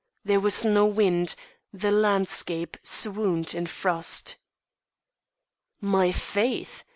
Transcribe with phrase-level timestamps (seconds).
[0.25, 1.35] There was no wind;
[1.71, 4.37] the landscape swooned in frost.
[5.79, 6.83] "My faith!